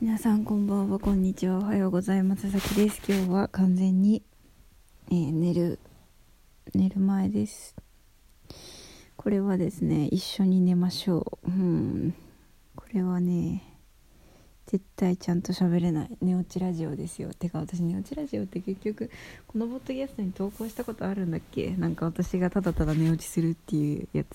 [0.00, 2.42] 皆さんこんばんはこんにちはおはようございます。
[2.42, 3.02] 佐々木です。
[3.12, 4.22] 今日は完全に、
[5.10, 5.80] えー、寝る
[6.72, 7.74] 寝る前です。
[9.16, 11.48] これはですね一緒に寝ましょう。
[11.48, 12.14] うん。
[12.76, 13.64] これはね
[14.66, 16.10] 絶対ちゃんと喋れない。
[16.22, 17.34] 寝落ちラジオですよ。
[17.34, 19.10] てか私寝落ちラジオって結局
[19.48, 21.74] このポッドキャストに投稿したことあるんだっけ？
[21.76, 24.28] なんか私がただただ寝落ちするっていうやつ。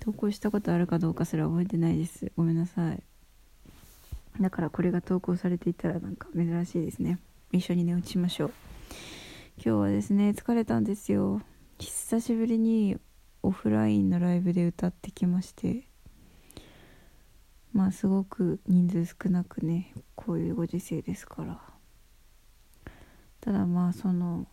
[0.00, 2.32] 投稿したことあるかどうかすら覚えてないです。
[2.34, 3.02] ごめんなさい。
[4.40, 7.18] だからこれが投稿されていたらなんか珍しいですね。
[7.52, 8.52] 一緒に寝落ちしましょう。
[9.56, 11.40] 今日はですね疲れたんですよ。
[11.78, 12.98] 久しぶりに
[13.42, 15.88] オフラインのライブで歌ってきまして。
[17.72, 21.60] まあすごく人数少なくねこういうご時世ですから。
[23.40, 24.46] ただまあその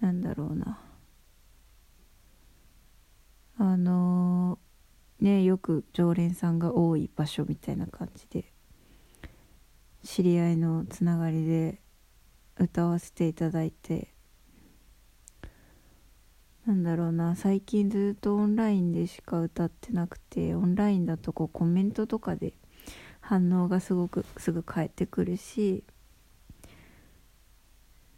[0.00, 0.80] なんだろうな。
[3.60, 4.58] あの
[5.20, 8.52] ねよく常連さんが多い場所みたいな感じで
[10.04, 11.80] 知り合いのつながりで
[12.56, 14.12] 歌わせていただいて
[16.66, 22.52] なんだろうな最近ずっとオンラインでしか歌ってなくてオンラインだとこうコメントとかで
[23.20, 25.84] 反応がすごくすぐ返ってくるし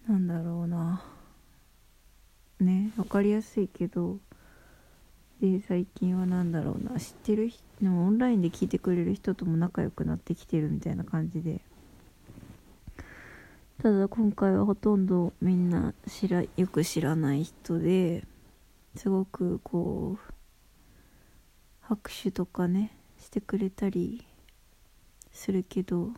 [0.08, 1.04] なんだろうな
[2.58, 4.18] ね分かりやすいけど
[5.40, 7.00] で最近は何だろうな。
[7.00, 11.62] 知ってる人もオンラインで聞いてくれる人とも仲良くなってきてるみたいな感じで。
[13.82, 18.24] ただ今回はほとんどみんな知らよく知らない人で
[18.94, 20.32] すごくこう
[21.80, 24.22] 拍手とかねしてくれたり
[25.32, 26.10] するけど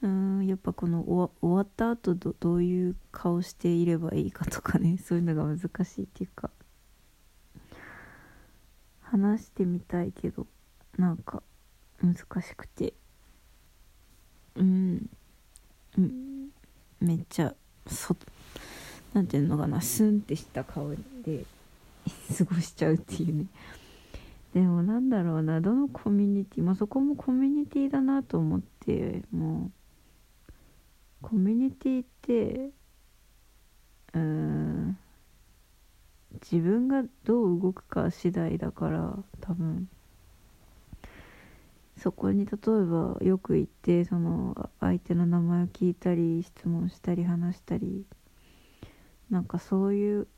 [0.00, 6.48] うーんやっぱこの終わった後どどういう顔していればいいかとかねそういうのが難しいっていうか。
[9.10, 10.46] 話してみたいけど
[10.96, 11.42] なんか
[12.02, 12.94] 難しくて。
[14.54, 15.08] うん。
[15.96, 16.48] うん。
[17.00, 17.54] めっちゃ
[17.86, 18.16] そ
[19.14, 21.44] なんていうのかなスンってした顔で
[22.36, 23.46] 過ごしちゃうっていうね。
[24.54, 29.70] でもなんだろうなどのコミュニティまあそこもコミュニティだなと思っても
[31.22, 32.70] うコミュニティって
[34.14, 34.98] うん
[36.32, 39.88] 自分がどう動くか次第だから多分。
[41.98, 48.06] そこに例えばよく行ってその相手の名前を聞いたり質問したり話したり
[49.30, 50.28] なんかそういう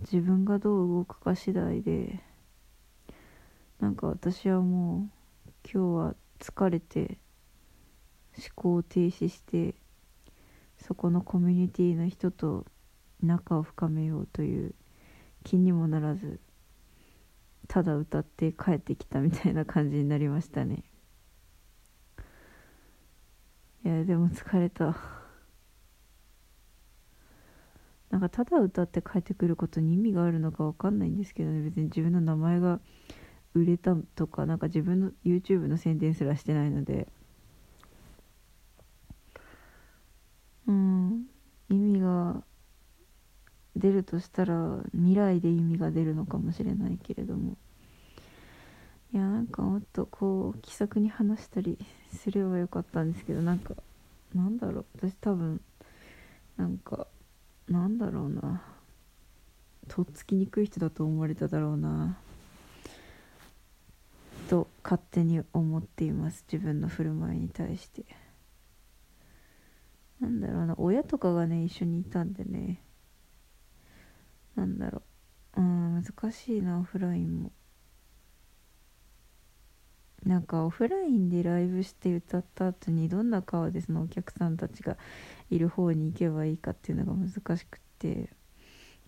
[0.00, 2.20] 自分がどう動くか次第で
[3.80, 5.08] なんか私はも
[5.46, 7.18] う今日は疲れて
[8.36, 9.74] 思考を停止して
[10.76, 12.66] そこのコミュニティの人と
[13.22, 14.74] 仲を深めようという
[15.48, 16.40] 気にもならず
[17.68, 20.84] ただ歌って帰ってきたみたいな感じになりましたね。
[23.82, 24.94] いやでも疲れた。
[28.10, 31.62] なんかただ歌って帰ってくることに意味があるのか分かんないんですけどね。
[31.62, 32.80] 別に自分の名前が
[33.54, 37.08] 売れたとかなんか自分の YouTube の宣伝すらしてないので。
[40.66, 41.26] うん
[41.70, 42.42] 意味が
[43.78, 47.56] 出るとしたら未来で意味が出るのかもしれないけれども。
[49.12, 51.78] いやなんかもっとこう気さくに話したり
[52.14, 53.74] すればよかったんですけどなんか
[54.34, 54.86] なんだろう。
[54.96, 55.60] 私多分
[56.56, 57.06] なんか
[57.68, 58.62] なんだろうな。
[59.88, 62.18] とっつきにくい人だと思われただろうな。
[64.50, 66.44] と勝手に思っています。
[66.50, 68.04] 自分の振る舞いに対して。
[70.20, 70.74] なんだろうな。
[70.76, 72.82] 親とかがね一緒にいたんでね。
[74.58, 75.02] なんだろ
[75.56, 75.60] う。
[75.60, 77.52] うん難しいなオフラインも。
[80.24, 84.96] なんかオフラインでライブして歌った後にどんな顔でそのお客さんたちが
[85.48, 88.30] いる方に行けばいいかっていうのが難しくって。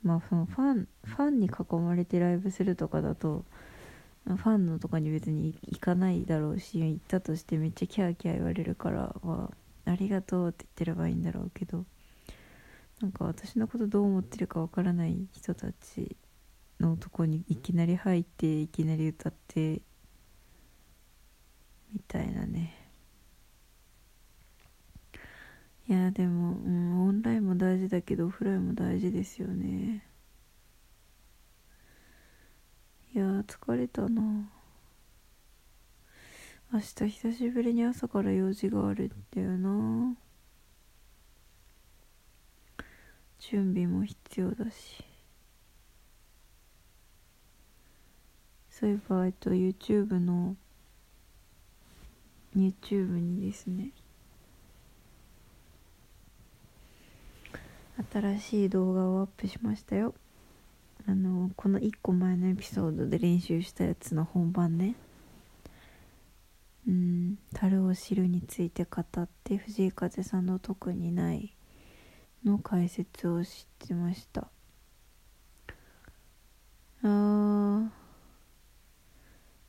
[0.02, 3.44] まあそのファンファンに囲まれてライブするとかだと
[4.24, 9.50] ファンのとかに別に行かないだろうし行ったとしてめっちゃキャーキャー言われるからは
[9.84, 11.84] ありがとうって言ってればいいんだろうけど。
[13.00, 16.16] なんか私のことどう思ってるかわからない人たち
[16.78, 19.80] のとこにいきなり入っていきなり歌って
[21.92, 22.76] みたいなね。
[25.88, 30.04] いやでも、うん、オンラインも大事だけどオフラインも大事ですよね。
[33.14, 34.50] いや疲れたな。
[36.72, 40.14] 明日久しぶりに朝から用事があるんだよな。
[43.40, 45.02] 準備も必要だし。
[48.70, 50.56] そういえば、えっと、YouTube の
[52.54, 53.90] YouTube にですね。
[58.12, 60.14] 新しい動画をアップしましたよ。
[61.06, 64.94] あのこの1個前のエピソードで練習したやつの本番ね。
[66.86, 71.54] うん樽を知るについて語って藤井風さんの特にない
[72.44, 74.48] の解説を知ってました。
[77.02, 77.88] あー。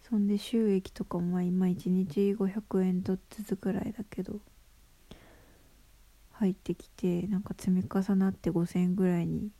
[0.09, 4.41] そんで収益とかも今1日500円とずつくらいだけど
[6.31, 9.51] 入ってきてなんか積み重なって5000円ぐらいに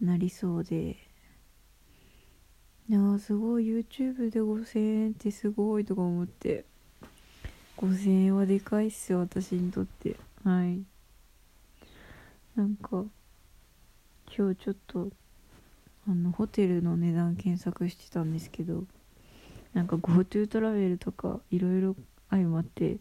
[0.00, 0.96] なりそうで。
[2.88, 3.66] いやすごい。
[3.66, 6.64] YouTube で5000円ってすごいとか思って。
[7.76, 10.16] 5000円はでかいっすよ私にとって。
[10.42, 10.82] はい。
[12.56, 13.04] なんか
[14.36, 15.10] 今日ちょっと
[16.08, 18.84] あのホテルの値段検索してたんですけど
[19.72, 21.96] なんか GoTo トラベルとかいろいろ
[22.30, 22.96] 相まって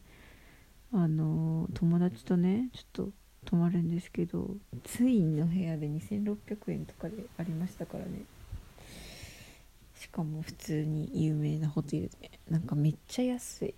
[0.94, 3.10] あの友達とねちょっと
[3.46, 8.22] 泊まるんですけどツインの部屋で2600円とかでありましたからね。
[9.96, 13.76] しかも普通に有名なホテルでなんかめっちゃ安い。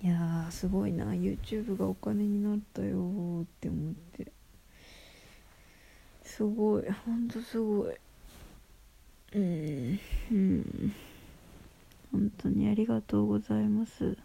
[0.00, 1.06] いやーすごいな。
[1.06, 4.30] YouTube がお金になったよーって思って。
[6.22, 6.84] すごい。
[7.04, 7.96] ほんとすごい。
[9.34, 9.98] うん。
[10.30, 10.94] うん。
[12.12, 14.16] 本当にありがとうございます。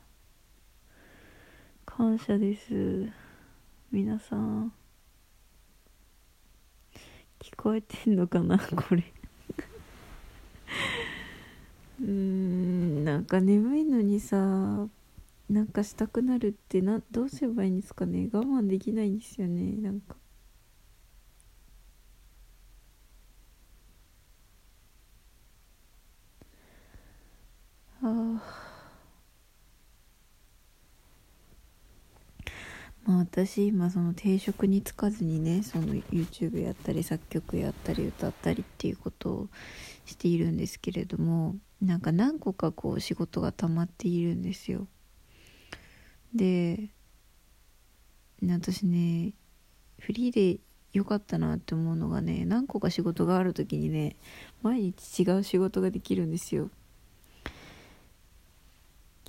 [1.88, 3.12] 感謝です。
[3.92, 4.72] 皆さん。
[7.40, 9.04] 聞こえてんのかなこれ。
[12.00, 14.88] うーんなんか眠いのにさ
[15.50, 18.30] なんかしたくなるってなどうすればいいんですかね。
[18.32, 19.74] 我慢できないんですよね。
[19.82, 20.16] なんか。
[28.02, 28.64] あ。
[33.06, 39.50] まあ私今その定職に就かずにねその YouTube やったり作曲やったり歌ったりっていうことを
[40.06, 44.88] しているんですけれどもなんか何個かこう仕事が溜まっているんですよ。
[46.36, 46.90] で
[48.42, 49.34] 私ね
[50.00, 50.60] フリーで
[50.92, 54.16] 良かったなって思うのがね何個か仕事がある時にね
[54.62, 56.70] 毎日違う仕事ができるんですよ。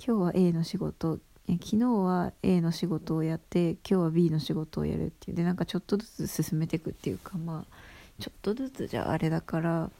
[0.05, 1.19] 今日は A の仕事。
[1.47, 5.37] 昨日は A の仕事をやって今日は B の仕事をやるっていう。
[5.37, 7.75] でなんかちょっとずつ進めていくっていうかまあ
[8.19, 9.91] ちょっとずつじゃあれだから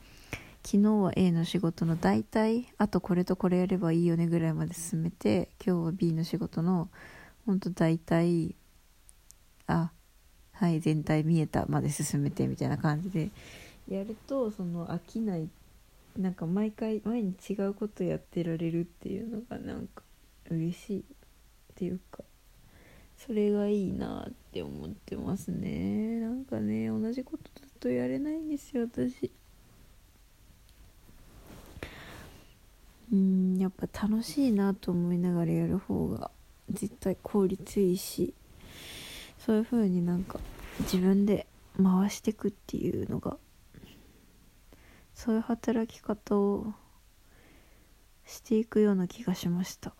[0.65, 6.89] 昨日は A の仕事の大体あとこれとこれやればいいよねぐらいまで進めて今日は B の仕事の
[7.45, 8.55] ほんと大体
[9.67, 9.91] あ
[10.53, 13.29] はい全体見えたまで進めてみたいな感じで
[13.87, 15.47] やるとその飽きない
[16.17, 20.01] なんか毎回毎日違うことやってられるっていうのがなんか
[20.49, 21.03] 嬉しいっ
[21.75, 22.23] ていうか
[23.17, 26.19] それがいいなって思ってますね。
[26.19, 29.31] なんかね同じことずっとやれないんですよ私。
[33.11, 36.31] うんやっぱ楽しいなと思いながらやる方が
[36.69, 38.33] 絶対効率いいし
[39.37, 40.39] そういう風になんか
[40.79, 41.45] 自分で
[41.81, 43.37] 回してくっていうのが
[45.13, 46.73] そういう働き方を
[48.25, 49.93] していくような気がしました。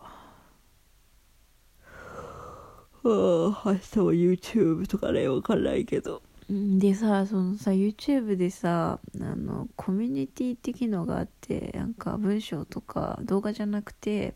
[3.08, 6.22] あ明日は YouTube とかねわかんないけど。
[6.48, 14.34] でさそのさ YouTube でさあのコミュニティって機能があってなんか文章とか動画じゃなくて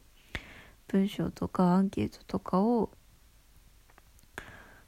[0.88, 2.90] 文章とかアンケートとかを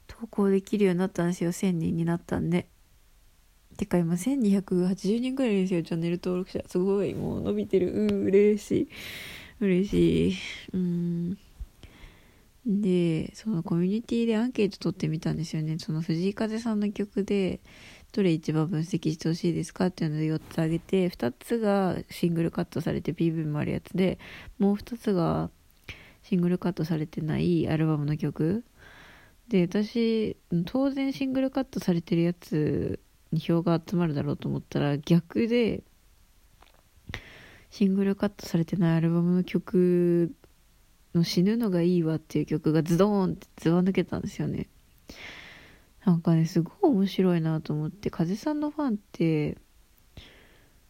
[0.07, 1.51] 投稿できるようになったんですよ。
[1.51, 2.67] 1000人になったんで。
[3.77, 5.81] てか今1280人ぐらいですよ。
[5.81, 6.61] チャンネル登録者。
[6.67, 7.13] すごい。
[7.13, 7.91] もう伸びてる。
[7.93, 8.89] うん嬉しい。
[9.59, 10.35] 嬉しい。
[10.73, 11.37] うん。
[12.65, 15.77] でそのコミュニティでアンケート取ってみたんですよね。
[15.79, 17.59] その藤井風さんの曲で
[18.13, 24.17] どれ一番分析してほしいですかっていうので4つあげて2つがシングルカットされて PV もあるやつで
[24.59, 25.49] もう2つが
[26.21, 28.63] シングルカットされてないアルバムの曲。
[29.49, 32.99] で私当然シングルカットされてるやつ
[33.33, 35.83] に票が集まるだろうと思ったら逆で
[37.69, 40.31] シングルカットされてないアルバムの曲
[41.13, 44.69] の死ぬのがいいわっていう曲がズドーンってずば抜けたんですよね。
[46.05, 49.57] なんかね、すごい面白いなと思って、風さんのファンって、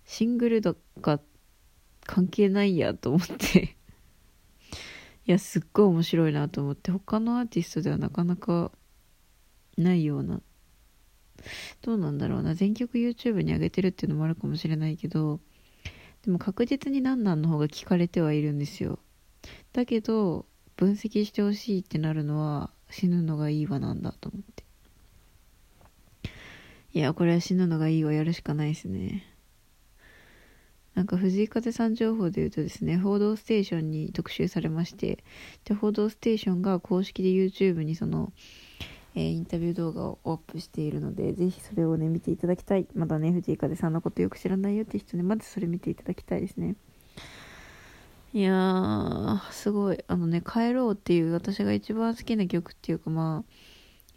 [0.05, 1.19] シングルとか
[2.05, 3.75] 関係ないやと思って。
[5.25, 8.71] いや、すっごい面白いなと思って、他のアーティストではなかなか
[9.77, 10.41] ないような、
[11.81, 15.39] どうなんだろうな、全曲 YouTube に上げてるっていうのもあるかもしれないけど、
[16.23, 18.99] でも確実に何なんの方が聞かれてはいるんですよ。
[19.73, 20.45] だけど
[20.75, 24.63] 分析してほしいってなるのは死ぬのがいいわなんだと思って
[26.93, 29.33] いやこれは死ぬのがいいわやるしかないですね
[30.95, 35.23] なんか藤井風さん情報で言うとですね、報道ステーションに特集されまして、
[35.65, 38.31] で、報道ステーションが公式で YouTube にその、
[39.15, 42.85] えー、インタビュー動画をアップしているので、ぜひそれをね、見ていただきたい。
[42.93, 46.75] まだね、藤井風さんのことよく知らないよって人ね、まずそれ見ていただきたいですね。
[48.35, 50.03] いやー、すごい。
[50.07, 53.51] あのね、帰ろうっていう私が一番好きな曲っていうかまあ、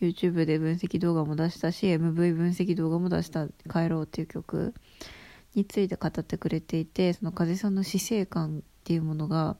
[0.01, 4.73] YouTube で分析動画も出したし、MV 分析動画も出した帰ろうっていう曲
[5.55, 9.59] について語ってくれていて、その風さんの死生観っていうものが、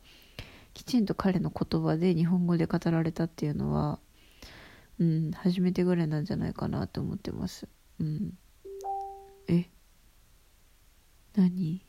[0.73, 3.99] きちんと彼の言葉で日本語で語られたっていうのは、
[4.99, 7.69] うん、初めてぐらいなんじゃないかなと思ってます。
[8.01, 8.33] うん。
[9.49, 9.69] え？
[11.35, 11.83] 何？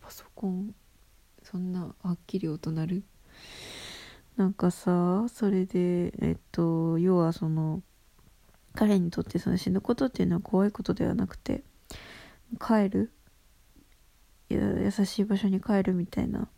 [0.00, 0.74] パソコン、
[1.50, 3.02] そんなはっきり音鳴る？
[4.36, 7.82] なんかさ、それで、えっと、要はその、
[8.74, 11.64] 彼にとってその死ぬことっていうのは怖いことではなくて、
[12.58, 13.12] 帰る？
[14.52, 16.48] 優しい場所に帰るみたいな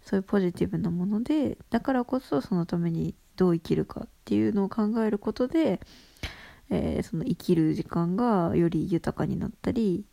[0.00, 5.82] そういうポジティブなものでだからこそそのためにどう生きるかっていうのを考えることで、
[6.70, 10.06] えー、その生きる時間がより豊かになったり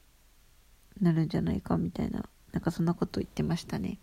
[1.00, 3.98] なるんじゃないかみたいななんかそんなこと言ってましたね。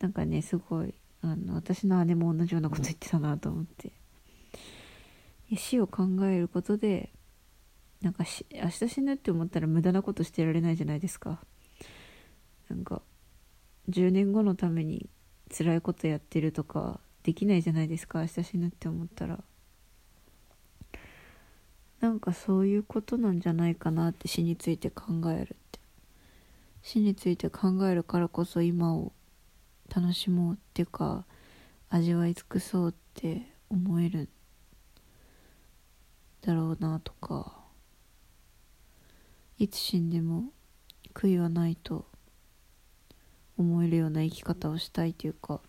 [0.00, 3.92] なんかねすごいあの私の姉も同じようなこと言ってたなと思って。
[5.54, 7.10] 死を考えることで
[8.02, 11.40] なんかし明日死ぬって思ったら無駄なことしてられないじゃないですか。
[12.68, 13.00] なんか
[13.88, 15.08] 10年後のために
[15.56, 19.42] 辛いことやってるとかできないじゃないですか明日死ぬって思ったら。
[22.00, 25.80] なんかそういうことなんじゃないかなって死について考えるって。
[26.82, 29.12] 死について考えるからこそ今を
[29.94, 31.24] 楽しもうっていうか
[31.88, 34.28] 味わい尽くそうって思える
[36.42, 37.66] だろうなとか。
[39.58, 40.44] いつ死んでも
[41.14, 42.04] 悔いはないと
[43.56, 45.60] 思えるような生き方をしたいというか。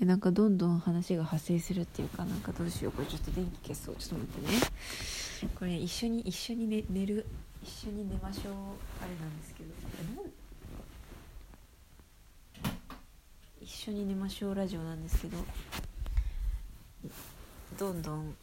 [0.00, 3.96] えなんかどんどん話が派生するっていうかなんかどうしようこれちょっと電気消そう。
[3.96, 5.48] ちょっと待ってね。
[5.54, 7.26] これ、一緒に一緒に寝寝る。
[7.62, 8.52] 一緒に寝ましょう。
[9.00, 10.31] あれなんですけど。
[13.62, 15.36] 一緒に寝ましょうラジオなんですけど
[17.78, 18.34] どんどん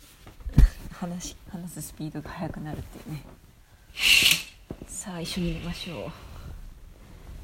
[0.96, 3.26] 話話すスピードが速くなるっていうね。
[4.88, 6.10] さあ一緒に寝ましょう。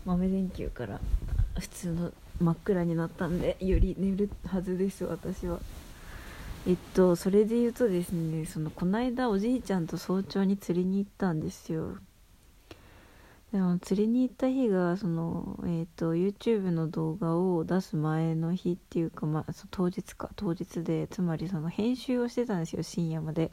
[0.06, 1.02] 豆電球から
[1.60, 5.60] 普通の真っ暗になったんでより寝るはずです私は。
[6.66, 11.98] えっとそれで言うとですねそのこの間おじいちゃんと早朝に釣りに行ったんですよ。
[13.82, 23.52] 釣りに行った日がその、えーと、YouTube の動画を出す前の日っていうか、まあ、当日か当日でつまりその編集をしてたんですよ深夜まで。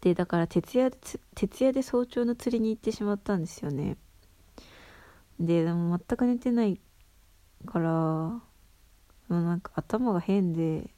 [0.00, 0.90] でだから徹夜
[1.34, 3.96] 徹夜で早朝の釣りに行ってしまったんですよね。
[5.38, 6.80] ででも全く寝てない
[7.66, 8.40] からも
[9.28, 10.90] うなんか頭が変で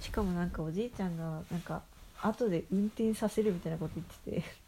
[0.00, 1.82] しかもなんかおじいちゃんがなんか
[2.22, 4.63] 後で運転させるみたいなこと言ってて。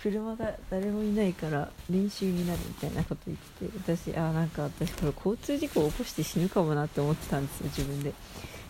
[0.00, 8.14] 車が誰もいないから練習になるみたいなこと言ってて私あなんか私これ交通事故を起こして死ぬかもなって思ってたんですよ自分で。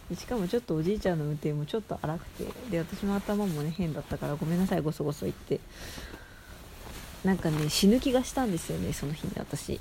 [0.09, 2.45] でしかもちょっとおじいちゃんの運転もちょっと荒くて。
[2.71, 5.61] で私も頭もね変だったからごめんなさいごそごそ言って。
[7.25, 9.81] なんかね死ぬ気がしたんですよねその日に私、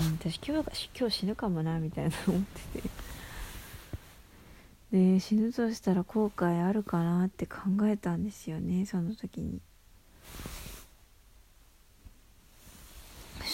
[0.00, 2.88] うん、私今日今日死ぬかもなみたいな思ってて。
[4.90, 9.60] で死ぬとしたら後悔あるかなって考えたんですよねその時に。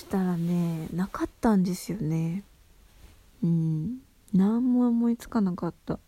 [0.04, 2.44] したらねなかったんですよね。
[3.42, 3.98] うん。
[4.34, 5.98] 何も思いつかなかった。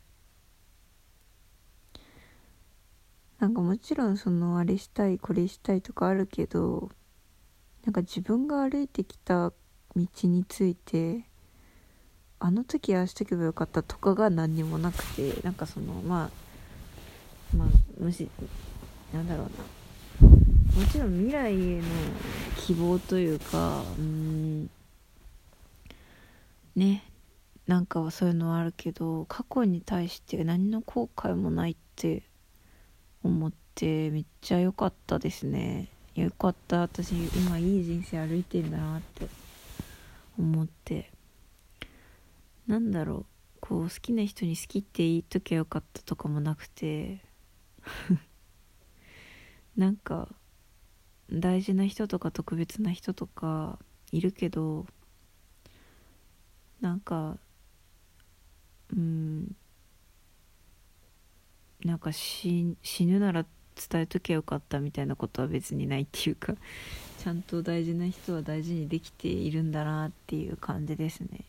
[3.39, 6.91] なんかもちろんそのあれしたいこれしたいとかあるけど
[7.85, 9.53] なんか自分が歩いてきた
[9.95, 11.27] 道について
[12.39, 16.31] あの時ああしとけばよかったとかが何にもなくてなんかそのま
[17.53, 18.29] あまあむし
[19.13, 19.76] なんだろうな。
[20.75, 21.83] もちろん未来への
[22.57, 24.71] 希望というかうん。
[26.75, 27.05] ね。
[27.67, 32.23] なんかはそういうのはあるけど過去に対して何の後悔もないって
[33.25, 35.89] 思ってめっちゃ良かったですね。
[36.15, 36.81] よかった。
[36.81, 39.27] 私今いい人生歩いてんだなって
[40.39, 41.11] 思って。
[42.67, 43.27] なんだろう。
[43.61, 47.21] こう好きな人に好きって言っときゃよかったとかもなくて。
[49.77, 50.29] なんか
[51.33, 53.79] 大事な人とか特別な人とか
[54.13, 54.87] いるけど
[56.81, 57.37] なんか
[58.93, 59.57] うん
[61.85, 63.45] なんか死ぬなら
[63.77, 66.55] 伝えときゃよかったみたいなことは別にないっていうか
[67.23, 71.41] ちゃんと大事な人は大事にできているんだなっていう感じですね。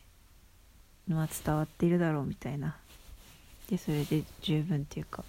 [1.08, 2.78] まあ伝わっているだろうみたいな。
[3.70, 5.24] でそれで十分っていうか。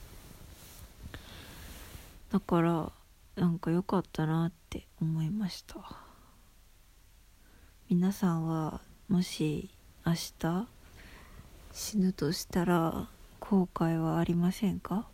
[2.31, 2.93] だから
[3.39, 5.77] なんか良かったなって思いました。
[7.89, 9.71] 皆さんはもし
[10.05, 10.67] 明日
[11.73, 15.09] 死ぬとしたら後悔はありませんか？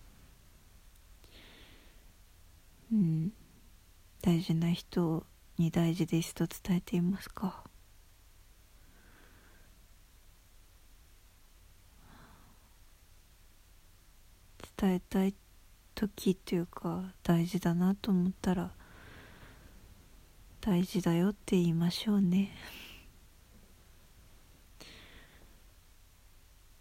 [2.91, 3.33] うん。
[4.23, 5.27] 大事な人
[5.59, 7.63] に大事ですと伝えていますか？
[14.79, 15.35] 伝えたい
[15.95, 18.71] 時っていうか大事だなと思ったら
[20.61, 22.51] 大事だよって言いましょうね。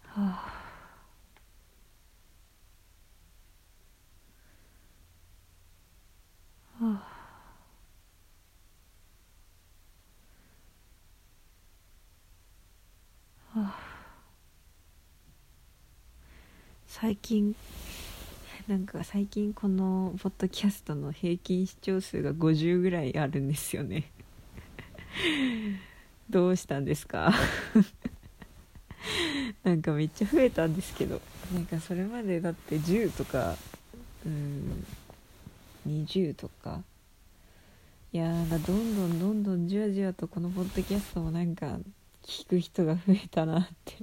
[0.02, 0.64] はあ。
[6.80, 7.00] は
[13.54, 13.94] あ。
[16.86, 17.54] 最近
[18.68, 24.10] なんか最近このポッドキャストの平均視聴数が50ぐらいあるんですよね。
[26.30, 27.30] どうしたんですか？
[29.64, 31.20] なんかめっちゃ増えたんですけど。
[31.52, 33.54] なんかそれまでだって10とか
[34.24, 34.86] うん
[35.86, 36.82] 20とか。
[38.14, 41.78] いやなんかどんどんどんどんじわじわとこのポッドキャストもなんか
[42.22, 43.96] 聞く人が増えたなって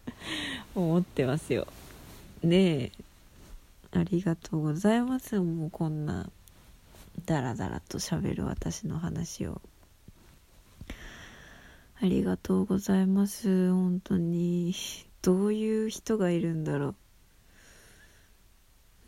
[0.74, 1.66] 思ってますよ。
[2.42, 2.92] ねえ。
[3.94, 5.40] ありがとうございます。
[5.40, 6.28] もうこんな
[7.26, 9.60] ダラダラと喋る私の話を。
[12.00, 13.70] ありがとうございます。
[13.70, 14.74] 本当に。
[15.22, 16.94] どういう人がいるんだろう。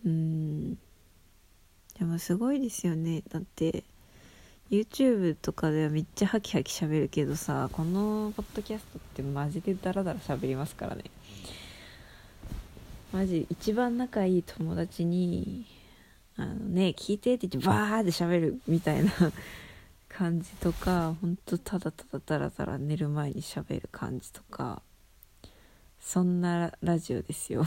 [0.07, 0.75] うん。
[1.99, 3.23] でもすごいですよね。
[3.29, 3.83] だって
[4.71, 11.05] YouTube とかではめっちゃハキハキ喋るけどさこのポッドキャストってマジでダラダラ喋りますからね。
[13.17, 15.65] マジ一番仲いい友達に
[16.37, 19.11] 「あのね聞いて」って言ってバーって喋るみたいな
[20.07, 24.83] 感じとかほんとただただダラダラ寝る前に喋る感じとか
[25.99, 27.65] そんなラジオですよ。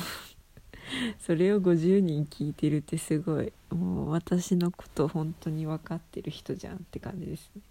[1.17, 7.63] それを50人聞いてるってすごいもう私のこと本当に分かってる人じゃんって感じですね。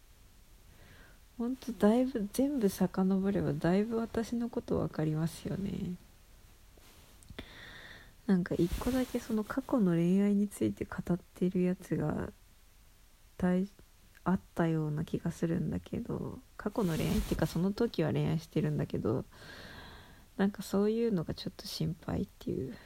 [1.39, 5.93] ほんとだいぶ全部遡ればだいぶ私のこと分かりますよね。
[8.29, 12.29] なんか一個だけその過去の恋愛について語ってるやつが
[13.39, 13.67] 大
[14.25, 19.25] あったような気がするんだけど過去の恋愛っていうかその時は恋愛してるんだけど
[20.37, 22.77] なんかそういうのがちょっと心配っていう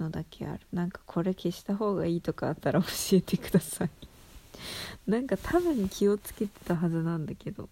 [0.00, 0.60] のだけある。
[0.72, 3.90] なんかこれ消した方がいいとかあったら教えてください。
[5.06, 7.68] なんか多分気をつけてたはずなんだけど。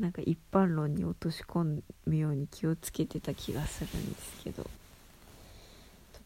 [0.00, 4.62] なんか一般論に落とし込むように気をつけてた気がするんですけど。
[4.62, 4.70] と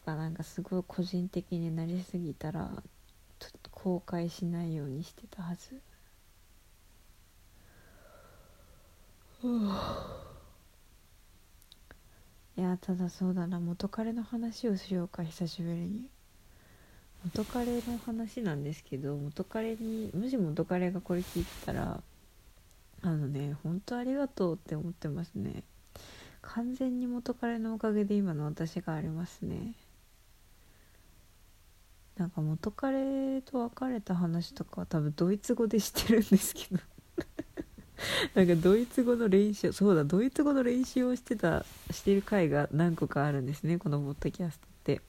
[0.05, 2.71] かなんかすごい個人的になりすぎたら
[3.39, 5.81] ちょっと後悔しないようにしてたはず。
[12.57, 13.59] いやただそうだな。
[13.59, 16.09] 元彼の話をしようか久しぶりに。
[17.25, 21.99] 元彼の話なんですけど元彼にもし元彼がこれ聞いてたら
[23.05, 25.63] あのね本当ありがとうって思ってますね。
[26.41, 29.73] 完全に元彼のおかげで今の私がありますね。
[32.17, 36.81] なんか元彼と別れた話とかは多分ドイツ語でしてるんですけど。
[38.33, 45.01] なんかドイツ語の練習そうだドイツ語の練習をしてたしてる回が何個かあるんですねこのポッドキャストって。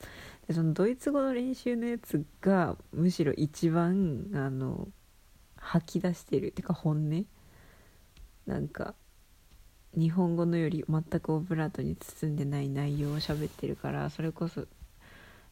[0.46, 4.88] でそのドイツ語の練習のやつがむしろ一番あの
[5.56, 7.26] 吐き出してるっていうか本音
[8.46, 8.94] なんか
[9.96, 14.66] 日本語のより全くオブラートに包んでない内容を喋ってるからそれこそ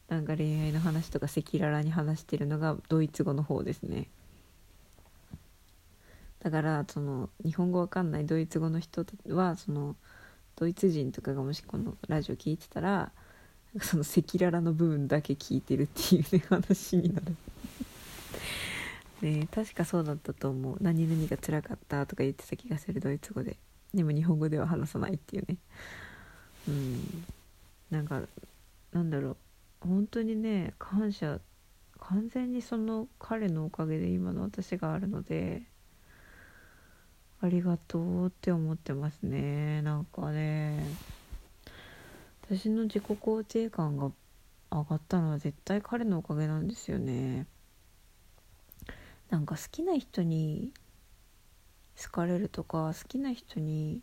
[0.07, 4.07] なんか恋愛の話とか赤裸々に話してるのがドイツ語の方ですね。
[6.39, 9.95] だからその日本語わかんないドイツ語の人はその
[10.55, 13.11] ドイツ人とかがもしこのラジオ聞いてたら
[13.81, 17.35] その赤裸々の部分だけ聞いてるっていうね話になる。
[19.25, 20.77] ね確かそうだったと思う。
[20.81, 23.57] 何々が辛かったとか言ってた気がするドイツ語で。
[23.93, 25.57] でも日本語では話さないっていうね。
[26.67, 27.25] うん。
[27.89, 28.21] なんか
[28.91, 29.37] なんだろう。
[29.81, 31.39] 本当にね感謝
[31.99, 35.63] 完全にその彼のおかげで今の私があるので
[37.41, 39.81] ありがとうって思ってますね。
[39.81, 40.85] なんかね。
[42.47, 44.11] 私の自己肯定感が
[44.71, 47.47] 上がったのは絶対彼のおかげなんですよね。
[49.29, 50.71] なんか好きな人に
[52.01, 54.01] 好かれるとか好きな人に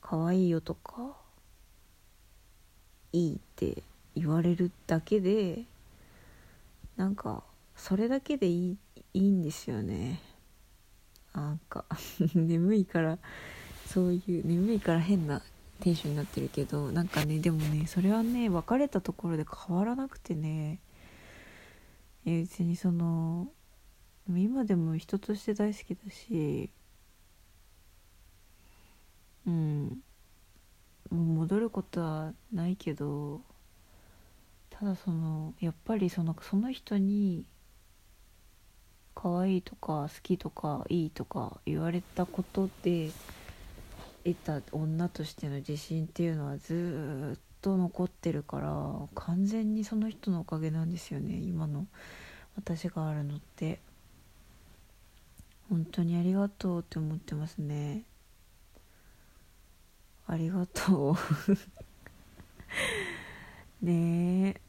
[0.00, 1.16] 可愛いよとか
[3.12, 3.82] いいって
[4.14, 5.64] 言われるだけで
[6.96, 7.42] なんか
[7.76, 8.76] それだけでいい
[9.14, 10.20] いいんですよね。
[11.32, 11.84] なんか
[12.34, 13.18] 眠いから
[13.86, 15.42] そういう眠いから変な
[15.80, 20.80] テンションになってるけどなんかねでもねそれはね別れたところで変わらなくてね。
[22.24, 23.48] 別にその
[24.36, 26.70] 今でも人として大好きだし
[29.46, 30.02] うん
[31.10, 33.40] もう戻ることはないけど
[34.68, 37.44] ただそのやっぱりそのその人に
[39.14, 43.10] 可愛いとか好きとかいいとか言われたことで
[44.24, 51.86] 得た女としての自信っていうのはずっと残ってるから完全にその人のおかげなんですよね今の
[52.54, 53.87] 私があるのって。
[55.68, 58.04] 本当にありがとうって思ってますね。
[60.26, 61.16] ありがとう。
[63.84, 64.60] ね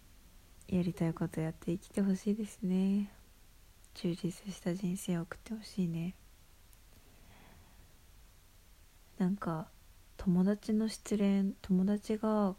[0.68, 0.76] え。
[0.76, 3.12] やりたいことやって生きてほしいですね。
[3.96, 6.16] 充実した人生を送ってほしいね。
[9.18, 9.68] なんか
[10.18, 12.56] 友達の失恋友達が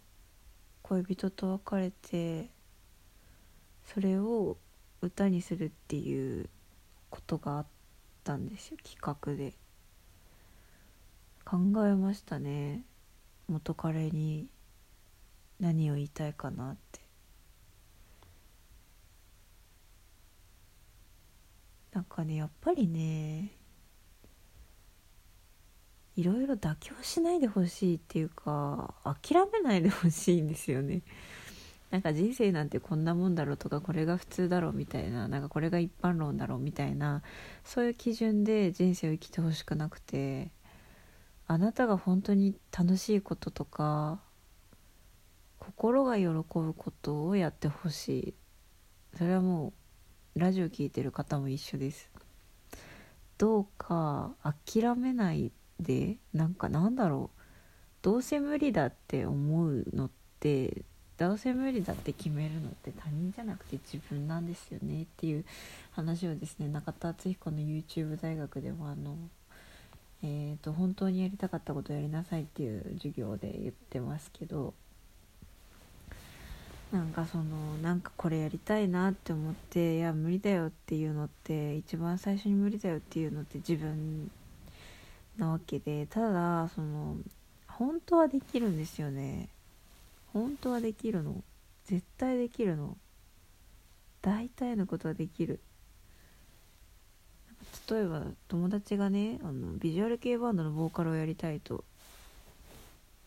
[0.83, 2.51] 恋人と別れて
[3.85, 4.57] それを
[5.01, 6.51] 歌にするっていう
[7.09, 7.80] ことがあって
[8.23, 9.55] たんですよ企画で。
[11.45, 11.57] 考
[11.87, 12.85] えましたね。
[13.49, 14.49] 元彼に
[15.59, 17.01] 何を言いたいかなって。
[21.93, 23.51] なんかねやっぱりね
[26.17, 31.03] いろいろ妥協しないでほしいっていうか諦めないでほしいんですよね。
[31.91, 37.23] なんか人生なんてこんなもんだろうとかこれが普通だろうみたいななんかこれが一般論だろうみたいな
[37.65, 40.53] そういう基準で人生を生きてほしくなくて
[41.49, 44.21] あなたが本当に楽しいこととか
[45.59, 48.35] 心が喜ぶことをやってほしい。
[49.17, 49.73] それはも
[50.37, 52.11] うラジオ聴いてる方も一緒です。
[53.37, 57.41] どうか諦めないでなんかなんだろう。
[58.03, 60.85] どうせ無理だって思うのって
[61.21, 65.45] どうせ無理だって決めるのって他人じゃなくて自分なんですよねっていう
[65.91, 69.17] 話をですね中田敦彦の YouTube 大学でもあの
[70.23, 74.75] えーと、本当にやりたかったことをやりなさいっていう授業で言ってますけど
[76.93, 77.45] なんかその
[77.83, 84.31] なんかこれやりたいなって思っていや無理だよっていうのって一番最初に無理だよっていうのって自分
[85.39, 87.17] なわけでただその
[87.67, 89.49] 本当はできるんですよね。
[90.33, 91.43] 本当はできるの？
[91.85, 92.97] 絶対できるの？
[94.23, 95.61] 大体のことはできる。
[97.91, 101.85] 例えば友達がねあのビジュアル系バンドのボーカルをやりたいと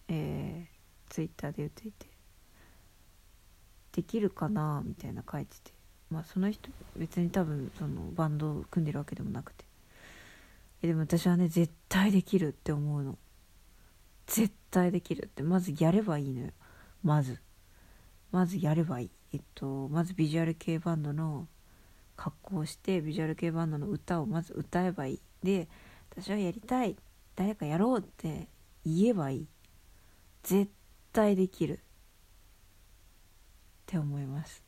[0.07, 2.07] えー、ツイッターで言っていて
[3.93, 4.81] できるかな？
[4.85, 5.71] みたいな書いてて
[6.09, 9.65] まあその人別に多分そのバンドを組んでるわけでもなくて。
[10.81, 13.17] えでも私はね絶対できるって思うの。
[14.27, 15.41] 絶対できるって。
[15.41, 16.51] まずやればいいのよ。
[17.03, 17.39] まず。
[18.31, 19.11] まずやればいい。
[19.33, 21.47] えっとまずビジュアル系バンドの
[22.15, 25.21] 格好をしてビジュアル系バンドの歌をまず歌えばいい。
[25.43, 25.67] で
[26.09, 26.95] 私はやりたい。
[27.35, 28.47] 誰かやろうって
[28.85, 29.47] 言えばいい。
[30.43, 30.71] 絶
[31.11, 31.73] 対できる。
[31.73, 31.77] っ
[33.85, 34.63] て思います。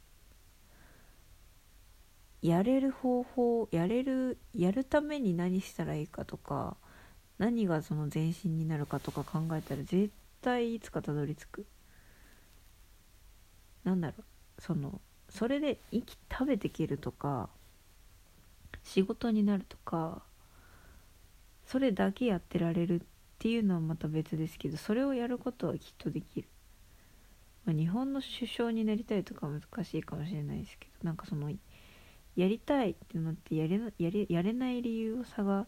[2.42, 6.78] やれる方法やれるやるために何したらいいかとか
[7.40, 11.66] 何がその前進になるかとか考えたら絶対いつかたどり着く。
[13.86, 14.62] なんだろう。
[14.62, 17.50] そのそれで生き食べていけるとか
[18.84, 20.22] 仕事になるとか
[21.66, 23.04] それだけやってられるっ
[23.40, 26.48] ていうのはまた別ですけどそれをやることはきっとできる、
[27.66, 31.50] まあ、日本の首相になりたいとか難しいかもしれないですけどなんかその
[32.36, 35.68] やりたいってなってやれやれやれない理由を探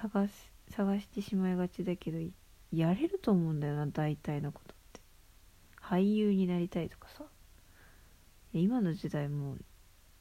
[0.00, 0.28] 探
[0.70, 2.18] 探してしまいがちだけど
[2.72, 4.71] やれると思うんだよな大体のこと。
[5.82, 7.24] 俳優になりたいとかさ。
[8.54, 9.56] 今の時代も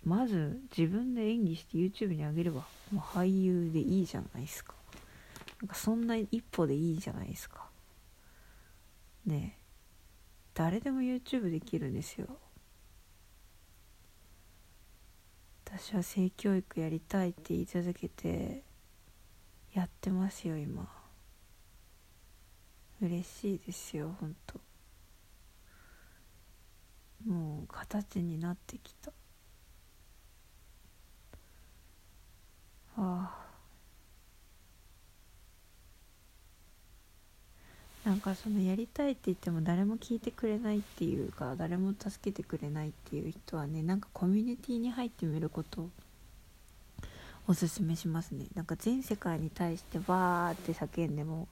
[0.03, 4.73] まず自分で演技して YouTube に上げればもう俳優でいいじゃないですか。
[5.61, 7.69] なんかそんな一歩でいいじゃないですか。
[9.25, 9.61] ねえ。
[10.53, 12.27] 誰でも YouTube できるんですよ。
[15.65, 18.63] 私は性教育やりたいって言い続けて
[19.73, 20.89] やってますよ今。
[23.01, 24.70] 嬉しいですよ本当。
[27.25, 29.11] もう形になってきた。
[32.97, 33.51] ああ。
[38.03, 45.89] なんかそのやりたいって言っても誰も聞いてくれないっていうか誰も助けてくれないっていう人はねなんかコミュニティに入ってみることを
[47.47, 48.45] おすすめしますね。
[48.55, 51.47] なんか全世界に対してバーって叫んでも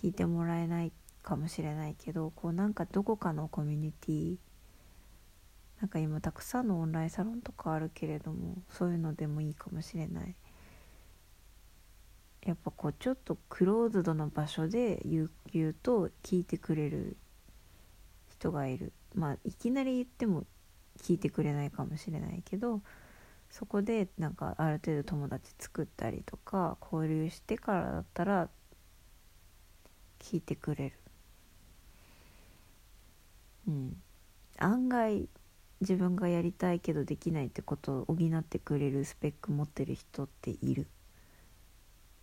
[0.00, 0.92] 聞いてもらえない
[1.22, 4.36] かもしれないけどこうなんかどこかのコミュニティ
[5.80, 10.34] なんか今たくさんのオンラインサロンとかあるけれどもそういうのでもいいかもしれない。
[12.46, 17.16] やっぱこうちょっとクローズドな場所で言う言うと聞いてくれる
[18.30, 18.92] 人がいる。
[19.14, 20.44] まあいきなり言っても
[21.00, 22.80] 聞いてくれないかもしれないけど
[23.50, 28.48] そこでなんかある程度友達作ったりとか交流してからだったら
[30.18, 30.96] 聞いてくれる。
[33.68, 34.02] うん。
[34.58, 35.28] 案外
[35.80, 40.86] 自分がやりたいけどできないってことを補ってくれるスペック持ってる人っている？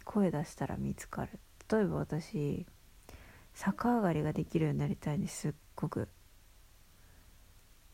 [0.06, 1.40] 声出したら見つかる。
[1.72, 2.66] 例えば私
[3.56, 6.08] 逆上がりができるようになりたいんですすっごく。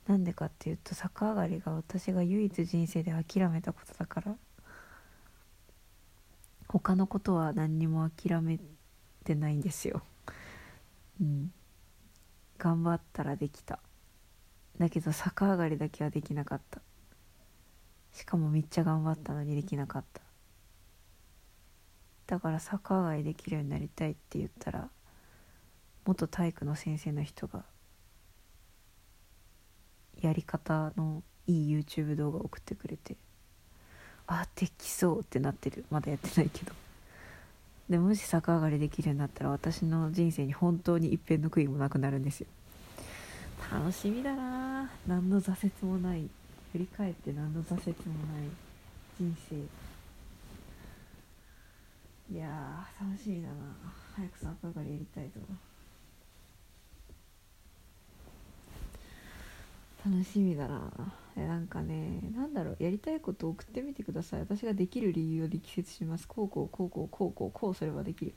[0.07, 4.35] なんでかっていうと逆上がりが私が唯一人生で諦めたことだから。
[6.67, 8.59] 他のことは何にも諦め
[9.23, 10.03] てないんですよ。
[11.19, 11.51] うん。
[12.57, 13.79] 頑張ったらできた。
[14.79, 16.81] だけど逆上がりだけはできなかった。
[18.13, 20.21] しかもめっちゃ頑張ったのにできなかった。
[22.27, 24.89] だから逆上がりできるようになりたいって言ったら
[26.05, 27.63] 元体育の先生の人が
[30.21, 33.17] やり方のいい YouTube 動画を送ってくれて
[34.27, 35.85] あできそうってなってる。
[35.89, 36.71] まだやってないけど。
[37.89, 42.47] でもし逆上がりできるようになったら私の人生に本当に一片の悔いもなくなるんですよ。
[43.71, 44.89] 楽しみだな。
[45.07, 46.29] 何の挫折もない
[46.71, 48.47] 振り返って何の挫折もない
[49.19, 49.55] 人生
[52.33, 53.55] いや楽しみだな
[54.15, 55.39] 早く逆上がやりたいと
[60.05, 60.91] 楽しみだな
[61.35, 64.41] えなんかねなんだろうやりたいことを送ってみてください。
[64.41, 66.27] 私ができる理由を力説します。
[66.27, 68.33] こうこうこうこうこうこうこうすればできる。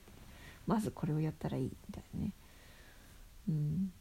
[0.67, 1.65] まずこれをやったらいい。
[1.65, 2.33] みたいなね。
[3.49, 3.93] うん。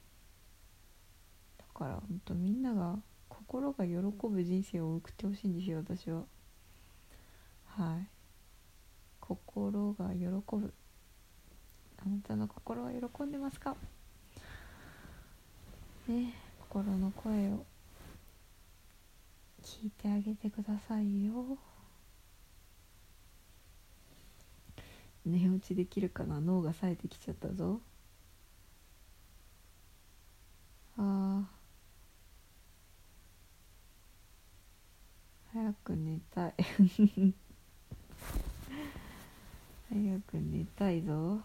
[1.81, 6.21] からほんとみんなが心が喜ぶ人生を送ってほしいんですよ私は。
[7.65, 8.07] はい。
[9.19, 10.73] 心が喜ぶ。
[11.97, 13.75] あなたの心は喜んでますか？
[16.07, 16.35] ね
[16.69, 17.65] 心の声を
[19.63, 21.57] 聞いてあげてくださいよ。
[25.25, 26.39] 寝落ちできるかな？
[26.39, 27.79] 脳が冴えてきちゃったぞ。
[30.97, 31.60] ああ
[35.53, 36.53] 早く寝たい。
[39.89, 41.41] 早く寝たいぞ。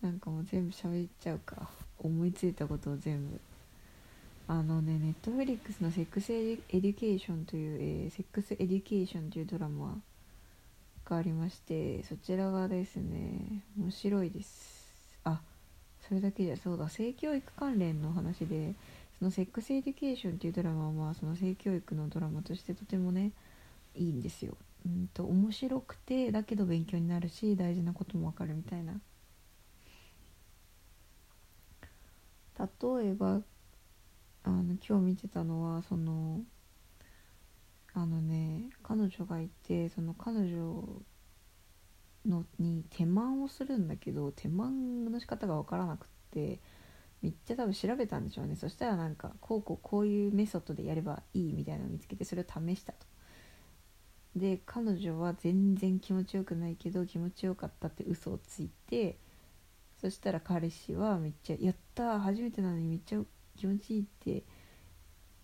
[0.00, 1.68] なんかもう全部喋っちゃうか。
[1.98, 3.40] 思いついたことを全部。
[4.46, 10.02] あのね Netflix の「Sex Education」という、えー、 Sex Education というドラマ
[11.06, 15.18] がありましてそちらがですね面白いです。
[15.24, 15.40] あ
[16.06, 18.74] それだけじゃそうだ性教育関連の話で
[19.18, 23.32] その Sex Education っていうドラマはその性教育のドラマとしてとてもね
[23.94, 24.56] いいんですよ。
[24.86, 29.00] うんと面白くてだけど勉強になるし大事なこともわかるみたいな。
[32.58, 33.42] 例えば
[34.44, 36.42] あの今日見てたのはその
[37.94, 40.84] あのね彼女がいてその彼女
[42.26, 46.60] のに手満をするんだけど手満の仕方が分からなくって
[47.22, 53.06] めっちゃ多分調べたんでしょうねそしたらなんかこうこうこういうメソッドでやればいいみたいなのを見つけてそれを試したと。
[54.36, 59.18] で彼女は全然気持ちよくないけど気持ちよかったって嘘をついて
[60.00, 63.22] そしたら彼氏はめっちゃ「やった初めてなのにめっちゃ
[63.56, 64.44] 気持ちいい」って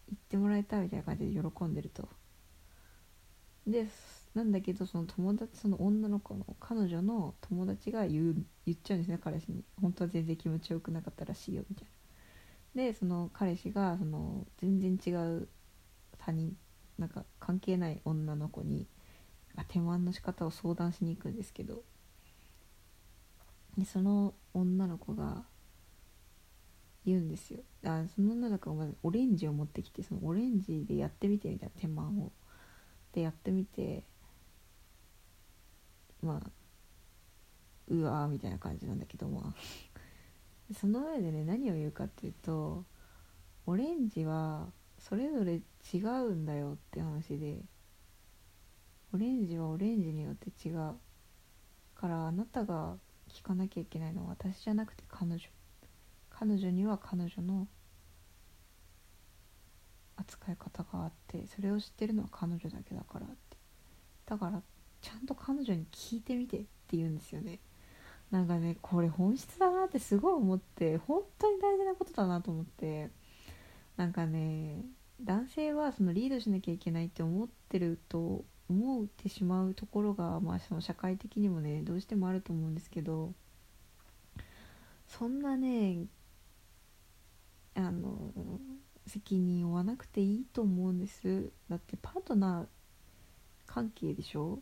[0.08, 2.08] 言ってもらえたみたいな感じで喜んでると。
[3.66, 3.86] で
[4.34, 9.64] なんだけどその友達その女の子の彼女の友達が言う言っちゃうんですね彼氏に。
[9.80, 11.88] 本当は全然気持ちよくなかったらしいよみたい
[12.76, 12.82] な。
[12.84, 15.48] でその彼氏がその全然違う
[16.18, 16.56] 他人
[16.98, 18.86] なんか関係ない女の子に
[19.68, 21.82] 手満の仕方を相談しに行くんですけど。
[23.78, 25.44] でその女の子が
[27.04, 27.60] 言うんですよ。
[27.84, 32.32] あその女の子がまずオレンジを持ってきてそのオレンジでやってみてみたいな手間を。
[33.12, 34.04] でやってみて
[36.22, 36.50] まあ
[37.88, 42.84] うわーみたいな感じなんだけどまあその上でね何を言うかっていうと
[43.66, 45.60] オレンジはそれぞれ
[45.92, 47.58] 違うんだよって話で
[49.12, 50.94] オレンジはオレンジによって違う
[51.94, 52.96] からあなたが
[53.28, 55.38] 聞かなきゃいけないのは私じゃなくて彼女。
[56.30, 57.68] 彼女には彼女の
[60.16, 63.56] 扱い方があってそれを知ってるのは彼女だけだからって。
[64.26, 64.62] だから
[65.00, 67.58] ちゃんと彼女に聞いてみてって言うんですよね。
[68.30, 73.10] なんかねこれ本質だなってすごい思って本当に大事なことだなと思って。
[73.96, 74.84] なんかね
[75.20, 83.32] 男性はそのリードしなきゃいけないって思ってると思ってしまうところが、まあ、その社会的にもねどうしてもあると思うんですけど。
[85.08, 86.04] そんなね
[87.74, 88.30] あの
[89.08, 91.50] 責任を負わなくていいと思うんです。
[91.68, 92.66] だってパートナー
[93.66, 94.60] 関係でしょ？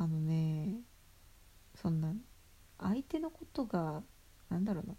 [0.00, 0.80] あのね
[1.74, 2.14] そんな
[2.78, 4.02] 相手のことが
[4.48, 4.94] なんだろうな。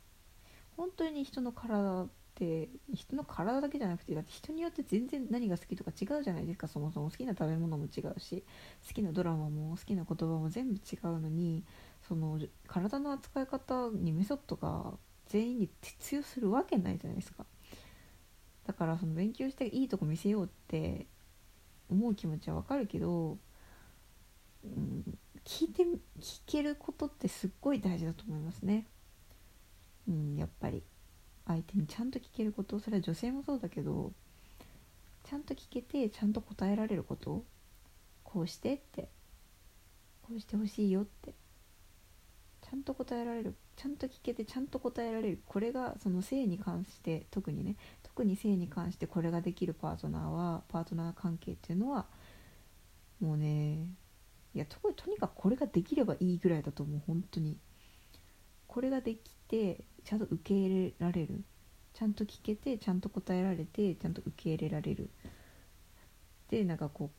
[0.78, 6.68] 本当に人の体って人の体だけじゃなくてだって人によって全然何が好きとか違うじゃないですか。
[6.68, 8.44] そもそも好きな食べ物も違うし
[8.88, 11.64] 好きなドラマも好きな言葉も全部違うのに
[12.08, 14.94] その体の扱い方にメソッドが
[15.26, 17.44] 全員に適用するわけないじゃないですか。
[18.68, 21.08] だからその勉強していいとこ見せようって
[21.90, 23.40] 思う気持ちはわかるけど、
[25.44, 25.84] 聞いて
[26.20, 28.88] 聞けることってすっごい大事だと思いますね。
[30.08, 30.84] うんやっぱり。
[31.48, 32.80] 相手にちゃんと聞けること。
[32.80, 34.14] それは女性もそうだけど
[35.24, 37.44] ちゃんと聞けてちゃんと答えられること。
[38.24, 39.10] こうしてって。
[40.22, 41.34] こうしてほしいよって。
[42.62, 43.56] ちゃんと答えられる。
[43.76, 45.42] ちゃんと聞けてちゃんと答えられる。
[45.46, 47.76] これがその性に関して特にね。
[48.04, 52.06] 特に性に関してこれができるパートナーはパートナー関係っていうのは
[53.20, 53.88] もうね
[54.54, 57.58] いやととにかくこれができればいいぐらいだと思う本当に。
[58.68, 61.44] これができてちゃんと受け入れられる。
[61.94, 65.10] ちゃんと聞けてちゃんと答えられてちゃんと受け入れられる。
[66.50, 67.12] でなんかこ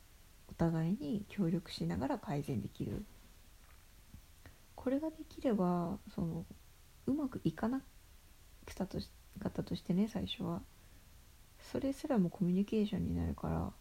[0.47, 3.03] うお互いに協力しながら改善できる。
[4.75, 6.45] これができればその
[7.07, 7.81] うまくいかな
[8.65, 10.61] くたとしかったとしてね最初は。
[11.71, 13.71] それすらもコミュニケーションになるから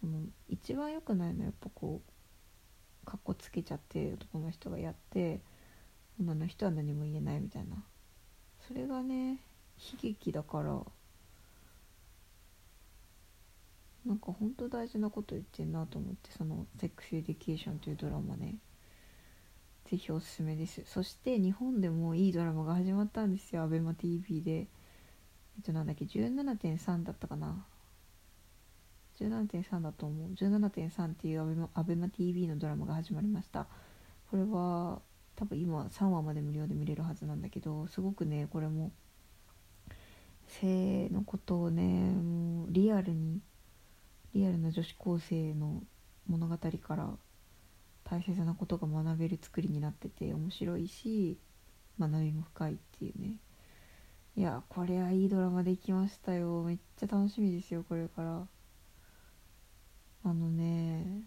[0.00, 2.13] その一番良くないのはやっぱこう
[3.04, 5.40] かっこつけちゃって男の人がやって
[6.20, 7.76] 女の人は何も言えないみたいな。
[8.66, 9.40] それがね
[9.78, 10.80] 悲劇だから
[14.06, 18.58] なんかほんと大事なこと言ってんなと思ってその「Sex Education」というドラマね。
[19.86, 20.82] ぜひおすすめです。
[20.86, 23.68] そして日本でもいいドラマが始まったんですよ。
[23.68, 24.66] ABEMATV で。
[25.56, 27.66] えっとなんだっけ17.3だったかな。
[29.20, 30.30] 17.3だと思う。
[30.34, 33.66] 17.3っていう ABEMATV のドラマが始まりました。
[34.30, 35.00] これは
[35.36, 38.92] 多分今3話まで無料で見れるはずなんだけどすごくねこれも
[40.46, 43.40] 性のことをねもうリアルに
[44.34, 45.82] リアルな女子高生の
[46.26, 47.10] 物語から
[48.04, 51.38] 大切なことが学べる作りになってて面白いし
[51.98, 53.36] 学びも深いっていうね。
[54.36, 56.64] いやこれはいいドラマできましたよ。
[56.64, 58.46] めっちゃ楽しみですよこれから。
[60.24, 61.22] あのね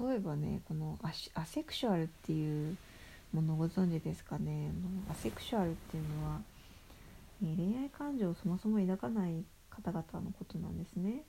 [0.00, 2.76] 例えばねこのアセクシュアルっていう
[3.32, 4.70] ものご存知ですかね？
[5.10, 6.40] アセクシュアルっていうのは、
[7.40, 11.24] 恋愛感情をそもそも抱かない方々のことなんですね。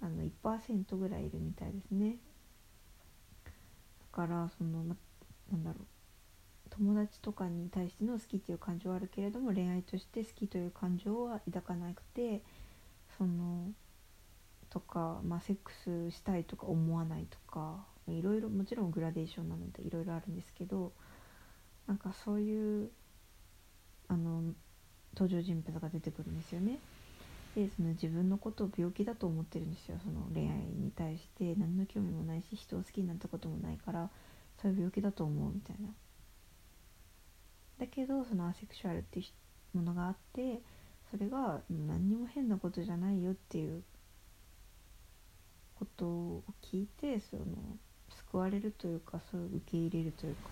[0.00, 2.16] あの1%ぐらいいるみたいですね。
[3.44, 3.50] だ
[4.10, 4.96] からそのな
[5.52, 5.86] なんだろう。
[6.70, 12.42] 友達とかに対しての好きっていう感情はあるけれども恋愛として好きという感情は抱かなくて
[13.18, 13.72] その
[14.70, 20.92] とか、まあ、セックスしたいとか思わないとかいろいろもちろんグラデーションなのでいろいろあるんですけど
[21.86, 22.90] なんかそういう
[24.08, 24.42] あの
[25.14, 26.78] 登場人物が出てくるんですよね。
[27.54, 34.10] でその自分のことを病気だと思ってるんですよその恋愛に対して何の興味もないし人を好きになったこともないから
[34.60, 35.88] そういう病気だと思うみたいな。
[37.78, 39.24] だけどそのアセクシュアルってい
[39.74, 40.60] うものがあって
[41.10, 43.82] それが何にも変なことじゃないよっていう
[45.78, 47.44] ことを聞いてその
[48.30, 50.50] 救われるというかそう受け入れるというか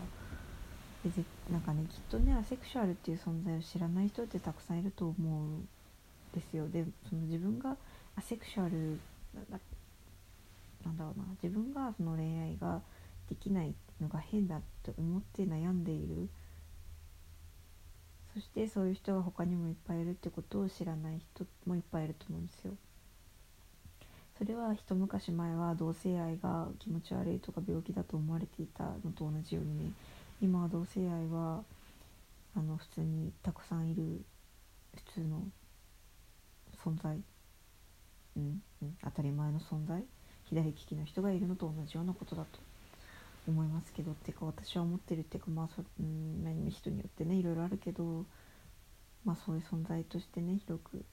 [1.04, 5.68] でなんかねきっとねアセクシュアルっていう存在を知らない人ってたくさんいると思うん
[6.34, 6.68] ですよ。
[6.68, 7.76] でその自分が
[8.16, 8.98] アセクシュアル
[10.84, 12.80] なんだろうな自分がその恋愛が
[13.28, 16.28] できないのが変だって思って悩んでいる
[18.36, 22.74] そしてそういう人が他にもいっぱいいるってことを知らない人もいっぱいいると思うんですよ。
[24.36, 29.92] それは一昔前は同性愛が気持ち悪いとか病気だと思われていたのと同じようにね
[30.42, 31.64] 今は同性愛は
[32.54, 34.22] あの普通にたくさんいる
[34.94, 35.42] 普通の
[36.84, 37.16] 存在、
[38.36, 40.04] うんうん、当たり前の存在。
[40.48, 42.65] 左利きの人がいるのと同じようなことだと。
[43.50, 48.26] 思いますけどっていうか私は思ってるっていうかまあそ、うん、人によってねいろいろあるけど
[49.24, 51.04] まあそういう存在としてね広く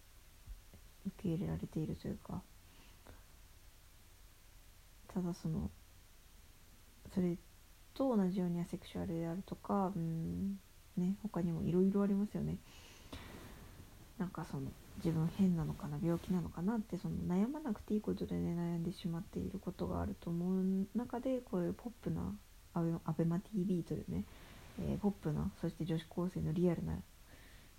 [1.05, 2.41] 受け入れられているというか
[5.13, 5.69] ただその
[7.13, 7.37] それ
[7.93, 10.57] と同じようにアセクシュアルであるとかうん
[10.97, 12.57] ね他にもいろいろありますよね。
[14.17, 22.33] なんかその自分変なのかな病気なのかなってその悩まなくていいことでね悩んでしまっていることがあると思う中でこういうポップな
[22.73, 24.25] アベアベマ TV というね、
[24.79, 26.93] えー、ポップなそして女子高生のリアルな、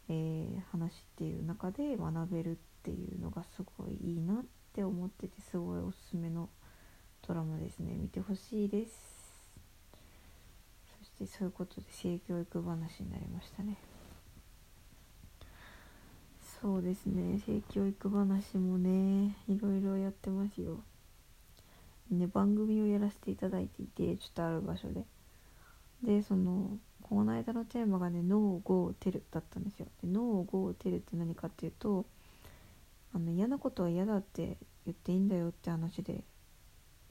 [0.08, 6.48] えー、話っていう中で学べるっていうのがすごいいいなって思っててすごいおすすめの
[7.26, 7.94] ドラマですね。
[7.94, 8.92] 見てほしいです。
[10.98, 13.78] そしてそういうことで性教育話になりましたね。
[16.64, 17.38] そうですね。
[17.44, 20.80] 性教育話もねいろいろやってますよ。
[22.10, 25.04] ね番組をやらせていただいていてちょっとある場所で。
[26.02, 29.88] でそのこの間のテーマがね「ノーゴーテル」だったんですよ。
[30.02, 32.06] でノーゴーテルって何かっていうと
[33.12, 34.56] あの嫌なことは嫌だって
[34.86, 36.24] 言っていいんだよって話で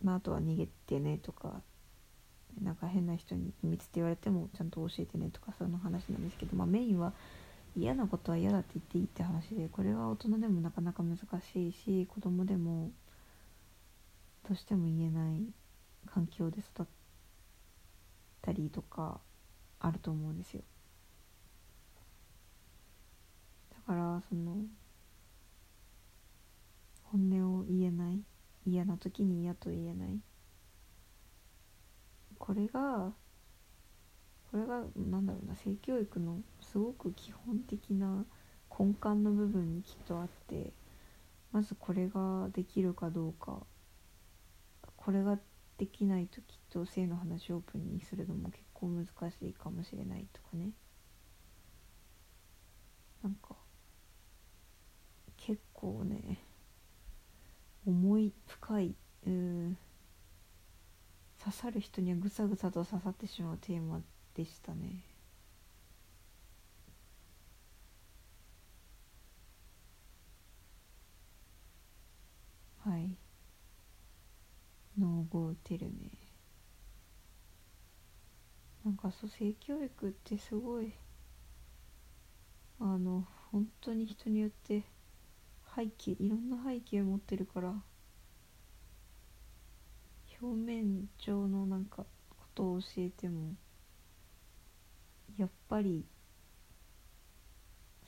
[0.01, 1.61] まああとは逃げてねとか
[2.59, 7.13] なんか変な人に秘密って言われてもちゃんと教えてねとかその話なんですけど、まあ、メインは
[7.75, 12.91] 嫌なことは嫌だって言っていいって話でこれは大人でもなかなか難しいし子供でも
[14.47, 15.41] どうしても言えない
[16.05, 16.85] 環境で育っ
[18.41, 19.19] たりとか
[19.79, 20.61] あると思うんですよ。
[23.71, 24.57] だからその
[27.03, 28.19] 本音を言えない
[28.65, 30.19] 嫌な時に嫌と言えない。
[32.37, 33.13] これが
[34.51, 36.39] これが何だろうな性教育の
[36.73, 38.25] すごく基本的な
[38.67, 40.73] 根幹の部分にきっとあって
[41.51, 43.59] まずこれができるかどうか
[44.97, 45.37] これが
[45.77, 49.11] できないときっと性の話をオープンにするのも結構難し
[49.47, 50.71] いかもしれないとかね
[53.21, 53.55] なんか
[55.37, 56.39] 結構ね
[57.85, 58.95] 重い深い
[59.27, 59.77] うん
[61.39, 64.01] 刺さる人にはぐさぐさと刺さってしまうテーマ
[64.33, 65.12] でしたね。
[72.85, 73.17] はい。
[74.99, 76.11] ノーゴーテルね
[78.85, 80.93] なんかそう性教育ってすごい
[82.79, 84.83] あの本当に人によって
[85.75, 87.73] 背景いろんな背景を持ってるから
[90.39, 93.55] 表面上のなんかことを教えても
[95.37, 96.05] やっぱり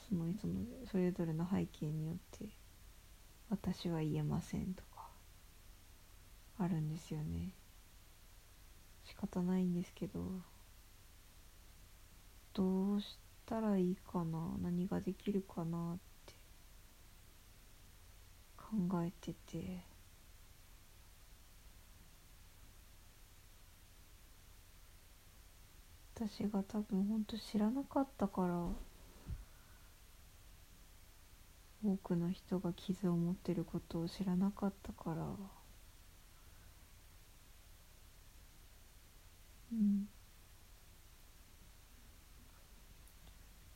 [0.08, 0.54] そのその
[0.92, 2.65] それぞれの背景によって
[3.50, 5.08] 私は言えませんとか
[6.58, 7.52] あるんですよね。
[9.06, 10.42] 仕方ないんですけど
[12.54, 16.34] どうしたらいいかな何ができるかなって
[18.58, 19.96] 考えてて。
[26.18, 28.70] 私が多分ほんと知らなかったから
[31.86, 35.24] 多くの人が傷を持ってることを知らなかったから。
[39.72, 40.08] うん。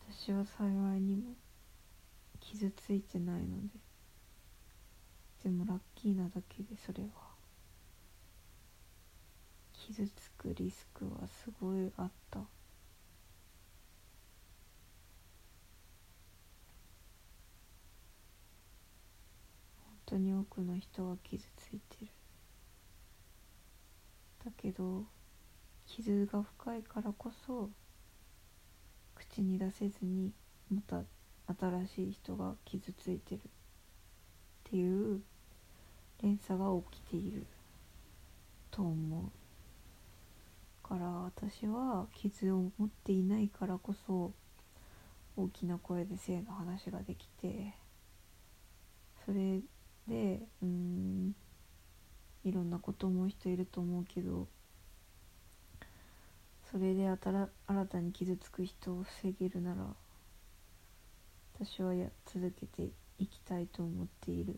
[0.10, 1.36] 私は幸いにも
[2.40, 3.74] 傷ついてないので。
[5.44, 7.10] でもラッキーなだけでそれは。
[9.74, 12.59] 傷つくリスクはすごいあった。
[20.10, 22.08] 当に多くの人が傷ついてる。
[24.44, 25.04] だけど
[25.86, 27.70] 傷が深いからこそ
[29.16, 30.32] 口に出せずに
[30.72, 31.04] また
[31.60, 33.42] 新しい人が傷ついてるっ
[34.64, 35.22] ていう
[36.22, 37.46] 連鎖が起きている
[38.72, 39.30] と思う。
[40.88, 44.32] から私は傷を持っていないからこそ
[45.38, 47.76] 大きな声で性の話ができて
[49.24, 49.60] それ
[50.10, 51.36] でうん
[52.44, 54.48] いろんなこと思う人いると思うけど
[56.72, 57.50] それで新
[57.86, 59.86] たに傷つく人を防げるなら
[61.60, 62.90] 私はや続けて
[63.20, 64.58] いきたいと思っている。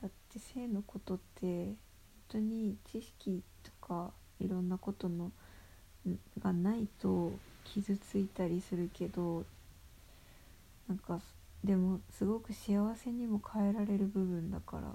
[0.00, 1.76] だって性のことって本
[2.28, 5.32] 当に知識とかいろんなことの
[6.38, 7.32] がないと
[7.64, 9.44] 傷ついたりするけど
[10.88, 11.20] なんか
[11.64, 14.94] でもすごく幸せにも変えられる部分だから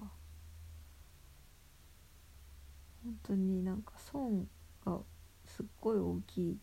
[3.04, 4.48] 本当になんか損
[4.84, 5.00] が
[5.46, 6.58] すっごい大きい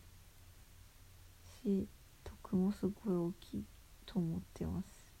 [1.63, 1.87] し
[2.23, 3.63] 得もすごい大きい
[4.05, 5.13] と思ってます。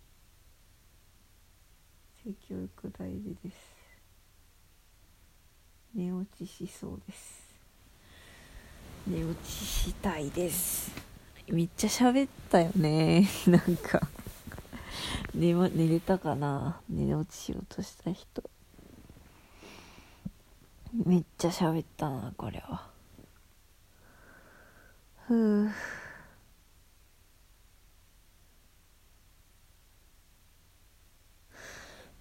[2.23, 3.57] 性教育大事です。
[5.95, 7.43] 寝落ちしそうです。
[9.07, 10.91] 寝落ちしたいです。
[11.47, 14.07] めっちゃ喋ったよね なんか。
[15.33, 16.79] 寝,、ま、寝れたかな？
[16.89, 18.43] 寝落ちしようとした人。
[21.05, 22.87] めっちゃ喋ったなこれは。
[25.27, 25.69] ふう。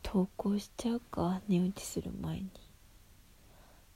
[0.03, 1.41] 投稿しちゃうか？
[1.49, 2.51] 寝落ちする前に。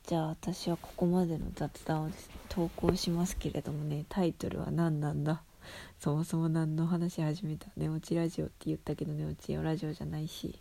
[0.07, 5.43] じゃあ私はここまでの雑談をです投稿しますけれどもねタイトルは何なんだ？
[5.99, 7.69] そもそも何の話始めた？
[7.77, 10.59] 寝落ちラジオって言ったけど寝落ちラジオじゃないし。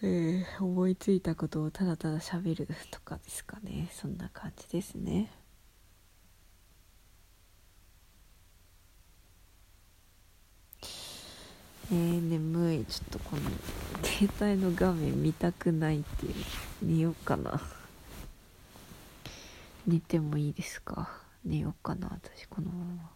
[0.00, 3.88] えー、思いついたことをただただ喋るとかですかね。
[3.92, 5.30] そんな感じですね。
[11.90, 12.84] えー、眠い。
[12.84, 13.42] ちょっとこの
[14.04, 16.34] 携帯の画面見たくないっていう。
[16.82, 17.60] 寝ようかな。
[19.86, 21.27] 寝てもいいですか？
[21.48, 23.10] 寝ようかな私このまま。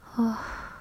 [0.00, 0.73] はあ。